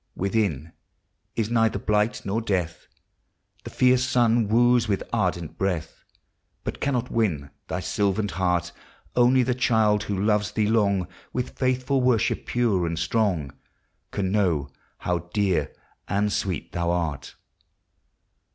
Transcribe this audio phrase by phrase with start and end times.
[0.17, 0.19] 201
[0.55, 0.71] Within,
[1.35, 2.87] is neither blight nor death;
[3.63, 6.03] The fierce sun wooes with ardent breath,
[6.63, 8.71] But cannot win thy sylvan heart.
[9.15, 13.51] Only the child who loves thee long, With faithful worship pure and strong,
[14.09, 15.71] Can know how dear
[16.07, 17.35] and sweet thou art.